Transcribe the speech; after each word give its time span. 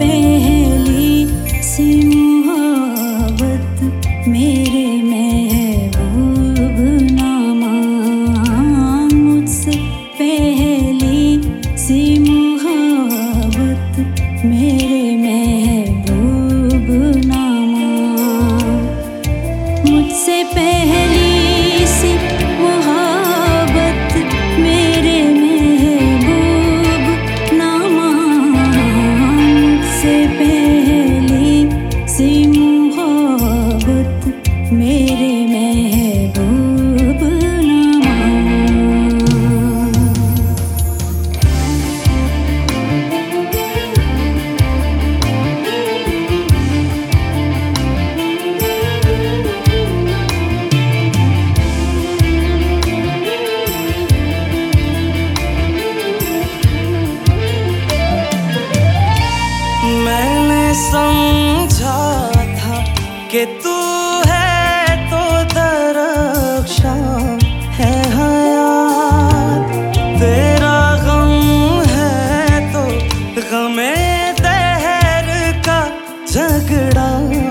पहली 0.00 1.08
सी 1.70 1.88
मोहब्बत 2.12 3.74
मेरे 4.34 4.86
महबूब 5.10 6.76
नामा 7.18 7.72
मुझसे 9.14 9.76
पहली 10.20 11.22
सी 11.86 12.00
मोहब्बत 12.28 13.92
मेरे 14.44 15.05
me. 34.76 35.05
等。 76.96 77.45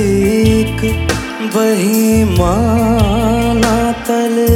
एक 0.00 0.80
बही 1.54 2.24
माना 2.38 3.76
तले 4.08 4.48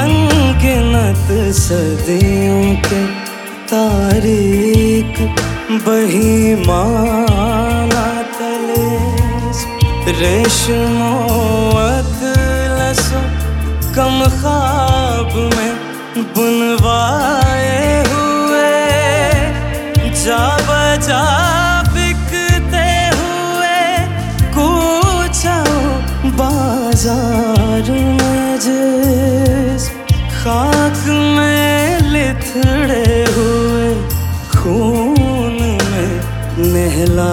अनगिनत 0.00 1.28
सदियों 1.58 2.62
के 2.86 3.02
तारीख 3.72 5.20
बही 5.86 6.54
माना 6.68 8.06
तले 8.38 8.86
रेशमो 10.20 11.12
लसो 12.78 13.22
कम 13.96 14.18
खाब 14.40 15.32
में 15.56 15.72
बुनवा 16.36 17.00
प्यार 27.14 27.88
खाक 30.34 31.02
में 31.36 32.10
लिथड़े 32.12 33.04
हुए 33.36 33.86
खून 34.54 35.58
में 35.90 36.10
नहला 36.72 37.32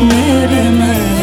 मेरे 0.00 0.62
में 0.70 1.17